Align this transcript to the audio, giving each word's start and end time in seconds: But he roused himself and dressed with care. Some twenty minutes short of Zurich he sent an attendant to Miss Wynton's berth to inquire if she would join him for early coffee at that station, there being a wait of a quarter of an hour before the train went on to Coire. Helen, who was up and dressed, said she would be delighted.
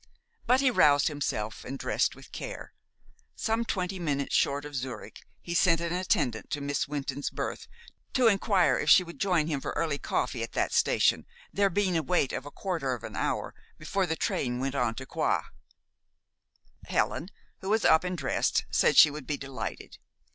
But 0.47 0.61
he 0.61 0.71
roused 0.71 1.09
himself 1.09 1.63
and 1.63 1.77
dressed 1.77 2.15
with 2.15 2.31
care. 2.31 2.73
Some 3.35 3.63
twenty 3.63 3.99
minutes 3.99 4.33
short 4.33 4.65
of 4.65 4.73
Zurich 4.75 5.21
he 5.43 5.53
sent 5.53 5.79
an 5.79 5.93
attendant 5.93 6.49
to 6.49 6.59
Miss 6.59 6.87
Wynton's 6.87 7.29
berth 7.29 7.67
to 8.13 8.25
inquire 8.25 8.79
if 8.79 8.89
she 8.89 9.03
would 9.03 9.19
join 9.19 9.45
him 9.45 9.61
for 9.61 9.73
early 9.73 9.99
coffee 9.99 10.41
at 10.41 10.53
that 10.53 10.73
station, 10.73 11.27
there 11.53 11.69
being 11.69 11.95
a 11.95 12.01
wait 12.01 12.33
of 12.33 12.47
a 12.47 12.51
quarter 12.51 12.95
of 12.95 13.03
an 13.03 13.15
hour 13.15 13.53
before 13.77 14.07
the 14.07 14.15
train 14.15 14.59
went 14.59 14.73
on 14.73 14.95
to 14.95 15.05
Coire. 15.05 15.49
Helen, 16.87 17.29
who 17.59 17.69
was 17.69 17.85
up 17.85 18.03
and 18.03 18.17
dressed, 18.17 18.65
said 18.71 18.97
she 18.97 19.11
would 19.11 19.27
be 19.27 19.37
delighted. 19.37 19.99